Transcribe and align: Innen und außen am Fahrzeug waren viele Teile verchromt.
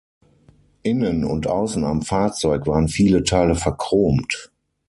Innen 0.81 1.23
und 1.23 1.45
außen 1.45 1.83
am 1.83 2.01
Fahrzeug 2.01 2.65
waren 2.65 2.87
viele 2.87 3.21
Teile 3.23 3.53
verchromt. 3.53 4.49